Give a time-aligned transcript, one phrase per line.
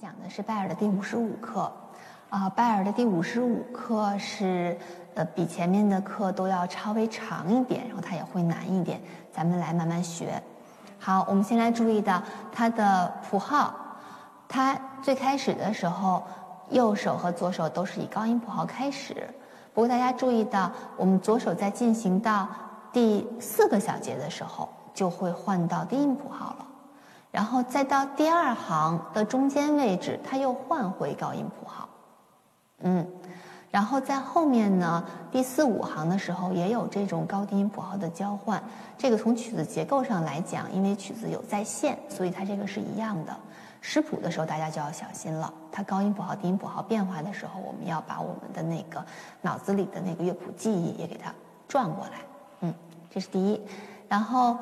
[0.00, 1.70] 讲的是拜耳的第五十五课，
[2.30, 4.78] 啊，拜耳的第五十五课是，
[5.14, 8.98] 呃，比前面的课都要稍微长一点，然后它也会难一点，
[9.30, 10.42] 咱们来慢慢学。
[10.98, 13.74] 好，我们先来注意到它的谱号，
[14.48, 16.22] 它最开始的时候，
[16.70, 19.28] 右手和左手都是以高音谱号开始，
[19.74, 22.48] 不过大家注意到，我们左手在进行到
[22.90, 26.66] 第四个小节的时候，就会换到低音谱号了。
[27.30, 31.88] 然后再到第二行的中间位置，它又换回高音谱号，
[32.80, 33.06] 嗯，
[33.70, 38.60] 然后在后面呢，第四五行的时候也有这种高低音谱号的交换。
[38.98, 43.36] 这个从曲子结构上来讲，因为曲子有在线，所以它这个是一样的。
[43.80, 49.06] 识谱的时候大家就要小心了，它高音谱号、低音谱号变化的时候，我们要把我们的那个
[49.40, 51.32] 脑子里的那个乐谱记忆也给它
[51.68, 52.12] 转过来，
[52.62, 52.74] 嗯，
[53.08, 53.60] 这是第一。
[54.08, 54.58] 然后。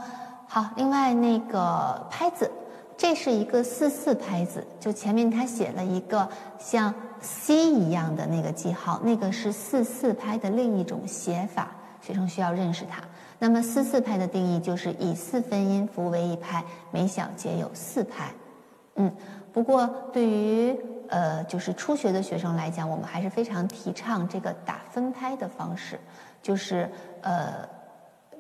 [0.51, 2.51] 好，另外那个拍子，
[2.97, 6.27] 这是一个四四拍子，就前面他写了一个
[6.59, 13.03] 像 C 一样的那个记号，那个是四四拍的另一种写法，学生需要认识它。
[13.39, 18.33] 那么四四拍的定义就是以四分音符为一拍，每小节有四拍。
[18.95, 19.15] 嗯，
[19.53, 20.75] 不过对于
[21.11, 26.01] 呃就是初学的学生来讲，我们还是非常提倡这个打分拍的方式，
[26.43, 26.91] 就是
[27.21, 27.69] 呃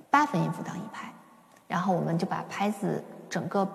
[0.09, 1.12] 八分音符当一拍。
[1.69, 3.69] 然后我们就把拍子整个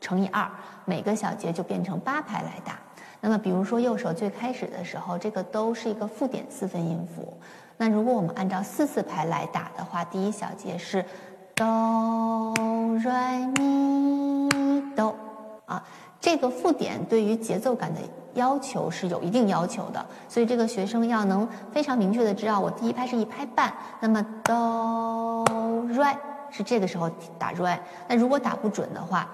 [0.00, 0.48] 乘以二，
[0.84, 2.78] 每个小节就变成八拍来打。
[3.22, 7.36] 那么，比如说右手最开始的时候，这个都是一个附点四分音符。
[7.76, 11.04] 那如果我们按照四四拍来打的话，第一小节是
[11.54, 12.54] 哆
[13.04, 14.48] 来咪
[14.94, 15.14] 哆
[15.66, 15.82] 啊，
[16.20, 18.00] 这个附点对于节奏感的
[18.34, 20.06] 要求是有一定要求的。
[20.28, 25.44] 所以这个学生要能非常明确的知道，我第一拍是一拍半，那么哆
[25.98, 26.16] 来。
[26.50, 29.28] 是这个时候打 re，那如果打不准的话，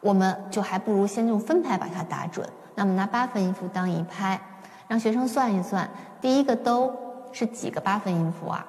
[0.00, 2.48] 我们就还不如先用分拍把它打准。
[2.74, 4.40] 那么拿八分音符当一拍，
[4.88, 5.88] 让学生算一算，
[6.20, 6.94] 第一个都
[7.32, 8.66] 是几个八分音符啊？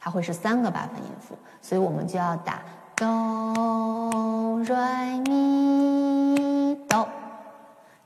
[0.00, 2.60] 它会是三个八分音符，所以我们就要打
[2.96, 3.06] 哆
[4.64, 7.06] re mi do。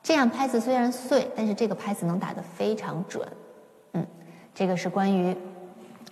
[0.02, 3.26] 这样拍子虽然碎，但是这个拍子能打得非常准。
[3.94, 4.06] 嗯，
[4.54, 5.36] 这个是关于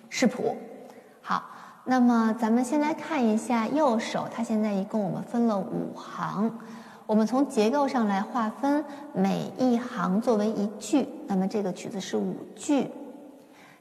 [0.09, 0.57] 视谱。
[1.89, 6.51] 那么咱们先来看一下右手，它现在一共我们分了五行，
[7.07, 12.91] 我们从结构上来划分，每一行作为一句，那么这个曲子是五句，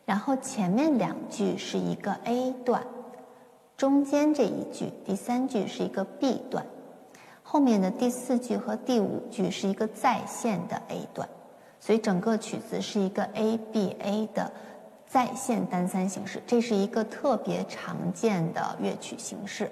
[0.06, 2.84] 然后前面两句是一个 A 段，
[3.76, 6.64] 中间这一句第三句是一个 B 段，
[7.42, 11.28] 后面的第四句和第五句是一个在线的 A 段，
[11.80, 14.52] 所以整个曲子是一个 A B A 的。
[15.16, 19.72] 在线单三形式，这是一个特别常见的乐曲形式。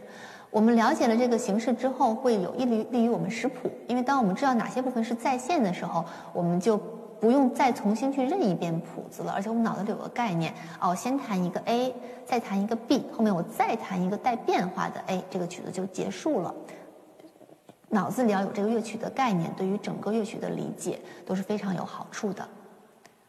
[0.50, 3.70] 我们了解了这个形式之后，会有利于利于我们识谱。
[3.90, 11.94] 因为当我们知道哪些部分是在线的时候，我们就不用再重新去认一遍谱子了，而且我们脑子里有个概念：哦，先弹一个 A，
[12.26, 16.56] 再弹一个 B，后面我再弹一个带变化的 A，这个曲子就结束了。
[17.90, 22.48] 脑子里要有这个乐曲的概念，对于整个乐曲的理解都是非常有好处的。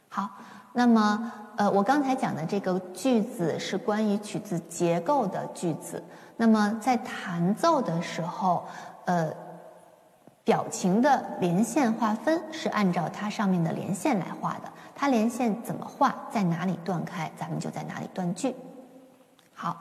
[0.08, 0.30] 好。
[0.76, 6.02] 那么，呃，我刚才讲的这个句子是关于曲子结构的句子。
[6.36, 8.66] 那么在弹奏的时候，
[9.04, 9.32] 呃，
[10.42, 14.62] 表情的连线划分是按照它上面的连线来画的。
[14.96, 18.56] 它连线怎么画，在哪里断开，咱们就在哪里断句。
[19.54, 19.80] 好，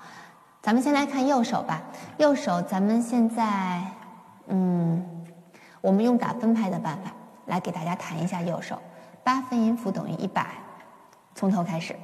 [0.61, 1.81] 咱们先来看右手吧。
[2.17, 3.81] 右手，咱们现在，
[4.45, 5.25] 嗯，
[5.81, 7.11] 我们用打分拍的办法
[7.47, 8.77] 来给大家弹一下右手。
[9.23, 10.62] 八分音符等于一百。
[11.35, 11.95] 从头开始。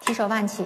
[0.00, 0.64] 提手腕起。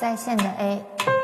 [0.00, 1.19] 在线的 A。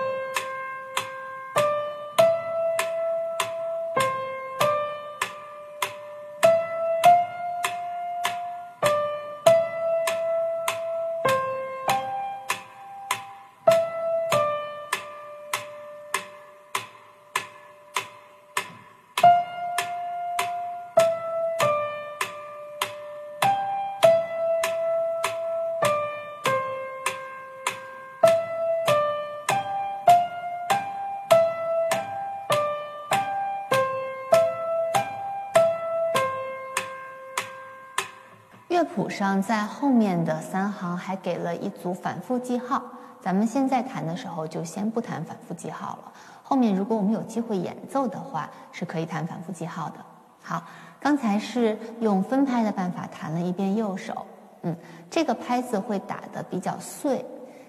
[38.86, 42.82] 谱上在后面的三行还给了一组反复记号，
[43.20, 46.12] 咱们现在弹的时候就先不弹反复记号了。
[46.42, 49.96] 后面如果我们有机会演奏的话，是可以弹反复记号的。
[50.40, 50.62] 好，
[51.00, 54.24] 刚才是用分拍的办法弹了一遍右手，
[54.62, 54.74] 嗯，
[55.10, 57.24] 这个拍子会打得比较碎，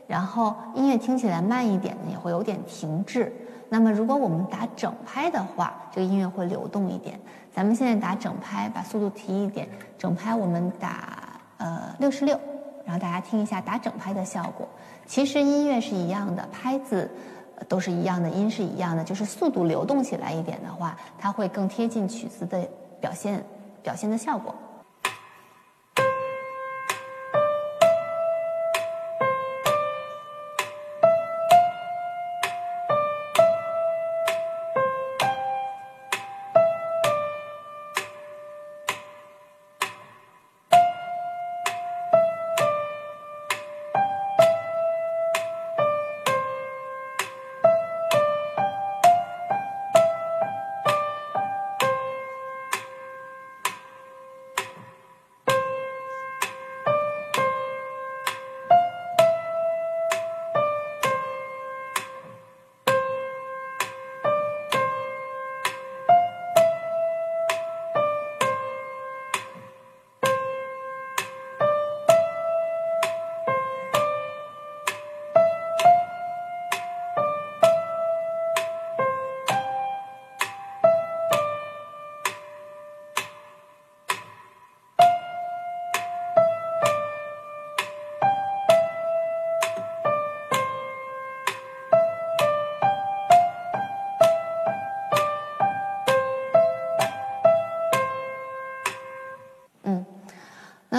[0.08, 3.32] 然后音乐听起来慢一点呢，也会有点停滞。
[3.70, 7.20] 那么如果我们打整拍的话，这个音乐会流动一点。
[7.54, 9.68] 咱们现在打整拍，把速度提一点。
[9.98, 12.40] 整拍我们打呃六十六，
[12.86, 14.66] 然后大家听一下打整拍的效果。
[15.06, 17.12] 其实音乐是一样的，拍子
[17.68, 22.66] 都是一样的，音是一样的，就是速度流动起来一点的话，它会更贴近曲子的
[23.02, 23.44] 表现
[23.84, 24.56] 表现的效果。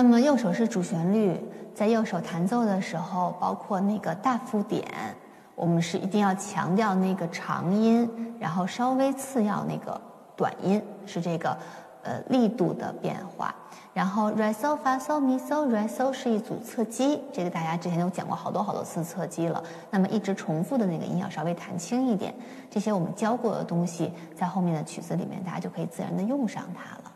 [0.08, 1.38] 那么右手是主旋律，
[1.74, 4.82] 在右手弹奏的时候，包括那个大附点，
[5.54, 8.10] 我们是一定要强调那个长音，
[8.40, 10.00] 然后稍微次要那个
[10.34, 11.54] 短音，是这个
[12.02, 13.54] 呃力度的变化。
[13.92, 19.62] 然后 re so fa so mi so re so 是一组侧击，这个大家之前都讲过好多好多次侧击了。
[19.90, 22.34] 那么一直重复的那个音要稍微弹轻一点，
[22.70, 27.12] 这些我们教过的东西，在后面的曲子里面，大家就可以自然的用上它了。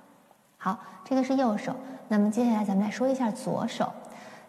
[0.64, 1.74] 好，这个是右手。
[2.06, 3.92] 那么接下来咱们来说一下左手。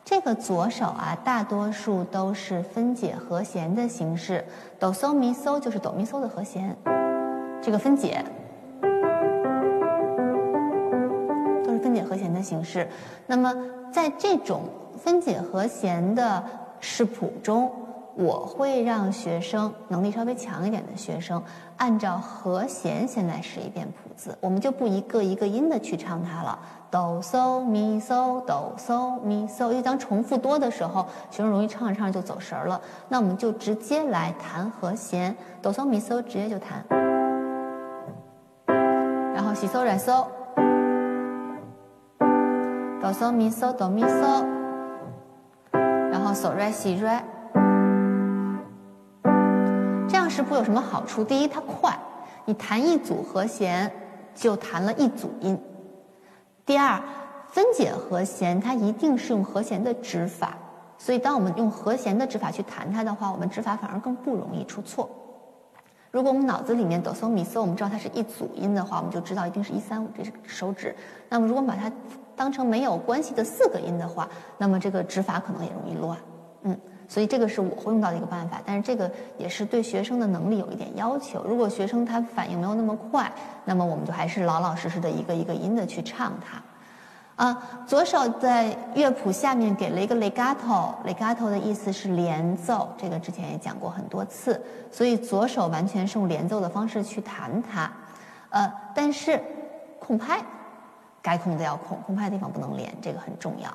[0.05, 4.45] 这个左手啊，大多数都是分解和弦的形式，
[4.79, 6.77] 哆嗦咪嗦就是哆咪嗦的和弦。
[7.63, 8.23] 这个分解
[11.65, 12.87] 都是分解和弦的形式。
[13.25, 13.51] 那么
[13.91, 14.61] 在这种
[14.95, 16.43] 分解和弦的
[16.79, 17.71] 视谱中，
[18.15, 21.41] 我会让学生能力稍微强一点的学生，
[21.77, 26.59] 按照和弦先来试一遍谱子，我们就不一个一个音的去唱它了。
[26.91, 32.79] 哆嗦咪嗦哆嗦咪嗦，因为当重复多的时候，学生容易唱着唱着就走神儿了。
[33.09, 36.85] 那我们就直接来弹和弦，哆嗦咪嗦直接就弹，
[39.33, 40.27] 然后西嗦来嗦，
[43.01, 44.45] 哆嗦咪嗦哆咪嗦，
[45.71, 47.25] 然后嗦来西来。
[50.33, 51.23] 识谱有什么好处？
[51.23, 51.95] 第一，它快，
[52.45, 53.91] 你弹一组和弦
[54.33, 55.55] 就弹了一组音。
[56.65, 56.99] 第二，
[57.49, 60.57] 分解和弦它一定是用和弦的指法，
[60.97, 65.07] 所以当我们用和弦的指法去弹它的话，我们指法反而更不容易出错。
[66.09, 70.95] 如果我们脑子里面哆嗦咪嗦，我们知道它是一组音的话，我们就知道一定是一三五这是手指。
[71.29, 71.91] 那么如果把它
[72.35, 76.17] 当成没有关系的四个音的话，那么这个指法可能也容易乱。
[76.63, 76.79] 嗯，
[77.13, 81.43] 所以这个是我会用到的一个办法，但是这个也是对学生的能力有一点要求。
[81.43, 83.31] 如果学生他反应没有那么快，
[83.65, 86.59] 那么我们就还是老老实实的一个一个音的去唱它。
[87.35, 94.59] 啊，左手在乐谱下面给了一个 legato，legato 的意思是连奏，这个之前也讲过很多次，
[94.91, 97.91] 所以左手完全是用连奏的方式去弹它。
[98.49, 99.39] 呃，但是
[99.99, 100.43] 空拍
[101.21, 103.69] 该空的要空，空拍的地方不能连，这个很重要。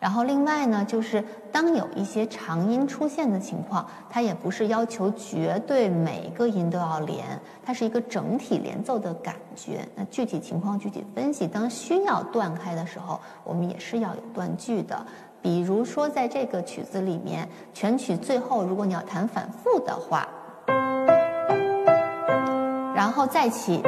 [0.00, 9.86] 然后另外呢，就是当有一些长音出现的情况，它也不是要求绝对每一个音都要连，它是一个整体连奏的感觉。
[9.94, 15.04] 那具体情况具体分析，当需要断开的时候，我们也是要有断句的。
[15.42, 20.26] 比如说在这个曲子里面，全曲最后如果你要弹反复的话，
[22.94, 23.82] 然后再起，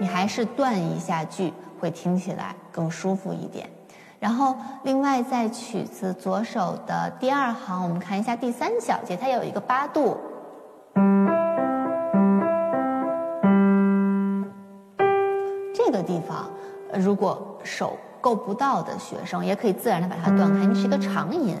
[0.00, 1.52] 你还是断一下句。
[1.80, 3.68] 会听起来更舒服一点。
[4.20, 10.16] 然后，另外在曲子左手的第二行，我们看一下第三小节，它有一个八度。
[15.74, 16.50] 这个地方，
[17.00, 21.56] 如果手够不到的学生，也可以自然的把它断开，因为是一个长音，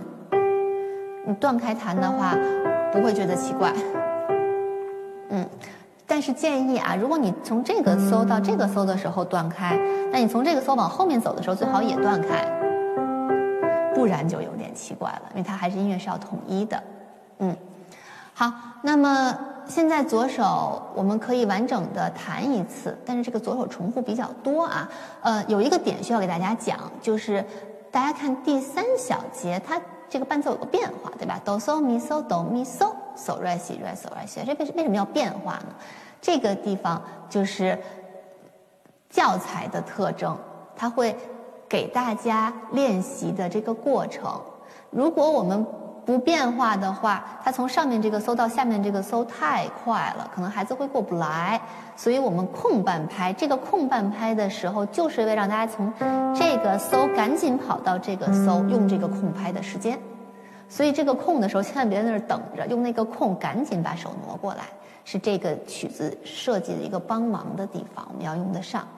[1.26, 2.36] 你断开弹的话，
[2.92, 3.72] 不会觉得奇怪。
[5.30, 5.48] 嗯，
[6.10, 9.78] 但是建议啊，如果你从这个搜到这个搜的时候断开，
[10.10, 12.44] 那你从这个搜往后面走的时候，最好也断开，
[13.94, 16.82] 不然就有点奇怪了，因为它还是音乐是要统一的。
[17.38, 17.56] 嗯，
[18.34, 18.52] 好，
[18.82, 19.38] 那么。
[19.68, 24.90] 现在左手我们可以完整的弹一次，但是这个左手重复比较多啊。
[25.20, 27.44] 呃，有一个点需要给大家讲，就是
[27.88, 31.40] 大家看第三小节，它这个伴奏有个变化，对吧？
[31.44, 32.90] 哆嗦咪嗦哆咪嗦
[33.20, 35.74] 嗦来西来嗦来西，这为为什么要变化呢？
[36.22, 37.78] 这个地方就是
[39.08, 40.36] 教材的特征，
[40.74, 41.14] 它会
[41.68, 44.40] 给大家练习的这个过程。
[44.90, 45.64] 如果我们
[46.04, 51.60] 不变化的话，它从上面这个搜到下面这个搜太快了，可能孩子会过不来。
[51.96, 55.92] 所以我们空半拍，这个空半拍的时候，就是为让大家从
[56.34, 59.98] 这个搜赶紧跑到这个搜，用这个空拍的时间。
[60.70, 64.64] 所以这个空的时候，千万别在那儿等着，用那个空赶紧把手挪过来，
[65.04, 68.88] 是这个曲子设计的一个帮忙的地方，我们要用得上。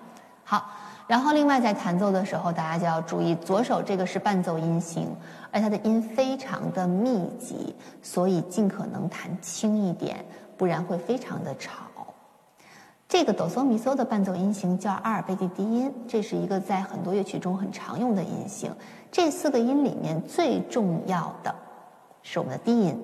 [0.45, 0.65] 好。
[1.09, 5.09] 然后，另外在弹奏的时候，大家就要注意，左手这个是伴奏音型，
[5.51, 10.25] 而它的音非常的密集，所以尽可能弹轻一点，
[10.57, 11.73] 不然会非常的吵。
[13.09, 18.73] 这个哆嗦咪嗦的伴奏音型叫阿尔卑斯低音，这是一个在很多乐曲中很常用的音型。
[19.11, 21.55] 这四个音里面最重要的
[22.23, 22.99] 是我们的低音，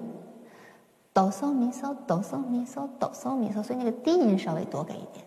[1.13, 5.25] 哆嗦咪嗦，哆嗦咪嗦，哆嗦咪嗦，所以那个低音稍微多给一点。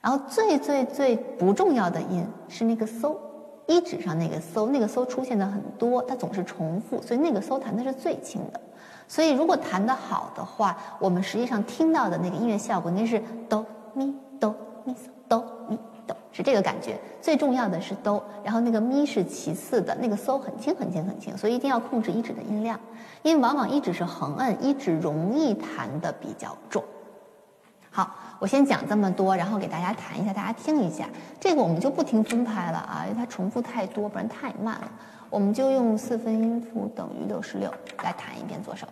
[0.00, 3.14] 然后最最最不重要的音是那个嗦，
[3.66, 8.60] 一指上那个嗦，那个嗦出现的很多，它总是重复，所以那个嗦弹的是最轻的。
[9.06, 15.78] 所以如果弹得好的话，我们实际上听到的那个音乐效果，那是哆咪哆咪嗦哆咪，
[16.32, 16.98] 是这个感觉。
[17.20, 22.78] 最重要的是哆，然后那个咪是其次的，那个嗦很轻很轻很轻，所以一定要控制一指的音量，
[23.22, 26.82] 因为往往一指是横摁，一指容易弹的比较重。
[27.90, 28.16] 好。
[28.40, 31.06] 我先讲这么多，然后给大家弹一下，大家听一下。
[31.38, 34.90] 这个我们就不听分拍了啊，因为它重复太多，不然太慢了。
[35.28, 37.70] 我们就用四分音符等于六十六
[38.02, 38.86] 来弹一遍左手。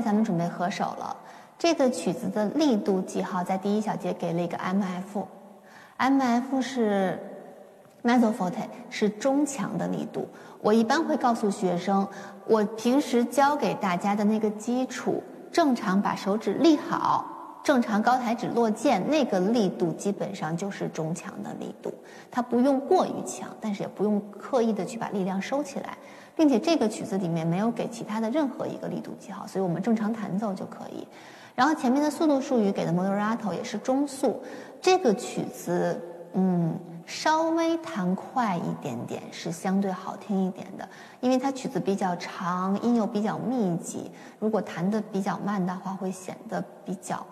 [0.00, 1.16] 咱们准备合手了。
[1.58, 7.18] 这个曲子的力度记号在第一小节给了一个 M F，M F 是
[8.02, 10.26] mezzo forte，是中强的力度。
[10.62, 12.08] 我一般会告诉学生，
[12.46, 17.26] 我平时教给大家的那个基础，正常把手指立好，
[17.62, 21.92] 正常高抬指落键，那个力度基本上就是中强的力度。
[22.30, 25.98] 它不用过于强，但是也不用刻意的去把力量收起来。
[26.40, 31.06] 并且这个曲子里面没有给其他的任何一个力度记号，所以我们正常弹奏就可以。
[31.54, 34.42] 然后前面的速度术语给的 moderato 也是中速。
[34.80, 36.00] 这个曲子，
[36.32, 40.88] 嗯，稍微弹快一点点是相对好听一点的，
[41.20, 44.10] 因为它曲子比较长，音又比较密集。
[44.38, 47.22] 如果弹的比较慢的话，会显得比较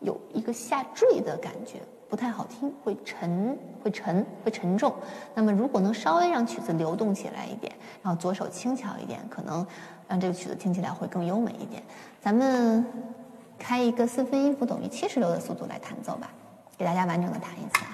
[0.00, 1.82] 有一个下坠的感觉。
[2.08, 4.94] 不太好听，会沉，会沉，会沉重。
[5.34, 7.72] 那么，如果能稍微让曲子流动起来一点，
[8.02, 9.66] 然后左手轻巧一点，可能
[10.08, 11.82] 让这个曲子听起来会更优美一点。
[12.20, 12.84] 咱们
[13.58, 16.30] 开一个四分音符等于七十六的速度来弹奏吧，
[16.78, 17.84] 给大家完整的弹一次。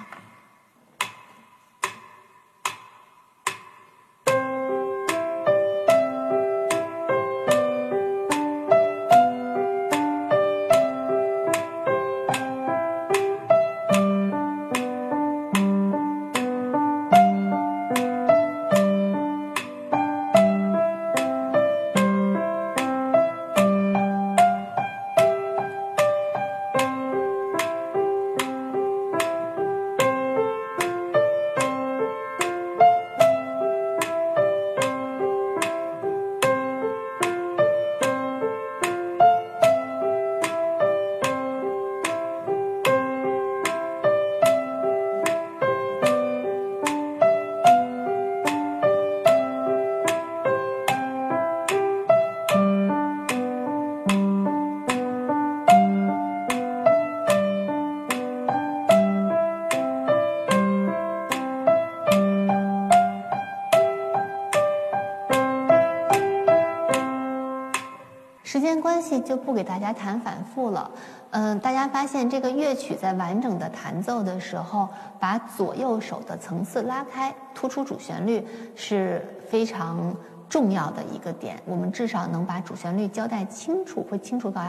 [68.80, 70.90] 关系就不给大家弹反复了。
[71.30, 74.88] 嗯，大家发现这个乐曲在完整的弹奏的时候，
[75.18, 80.14] 把左右手的层次拉开，突出主旋律是非常
[80.48, 81.58] 重要的一个点。
[81.64, 84.60] 我们至少能把主旋律交代清楚，会清楚告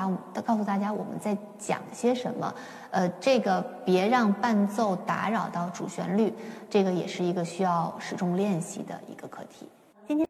[0.46, 2.54] 告诉大家我们在讲些什么。
[2.92, 6.34] 呃，这个别让伴奏打扰到主旋律，
[6.70, 9.68] 这个也是一个需要始终练习的一个课题。
[10.08, 10.22] 今天。